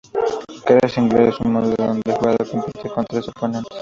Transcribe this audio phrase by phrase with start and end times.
[0.65, 3.69] Carrera Singular es un modo en donde el jugador compite con tres oponentes.